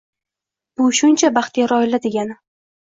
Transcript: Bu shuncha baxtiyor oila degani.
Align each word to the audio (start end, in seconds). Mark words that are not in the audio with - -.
Bu 0.81 0.87
shuncha 1.01 1.31
baxtiyor 1.39 1.77
oila 1.79 2.05
degani. 2.09 2.41